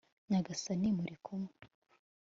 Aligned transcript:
nyagasani 0.29 0.89
muri 0.97 1.15
kumwe 1.25 1.53